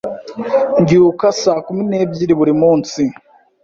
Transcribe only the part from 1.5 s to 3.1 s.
kumi n'ebyiri buri munsi.